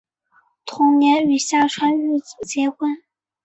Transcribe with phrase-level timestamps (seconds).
[0.65, 2.89] 同年与下川玉子结婚。